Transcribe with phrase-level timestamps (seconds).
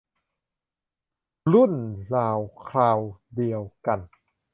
[1.53, 1.73] รุ่น
[2.13, 2.99] ราวคราว
[3.35, 3.99] เดียวกัน